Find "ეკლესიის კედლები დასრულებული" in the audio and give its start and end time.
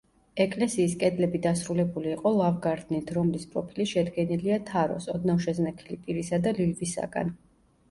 0.43-2.11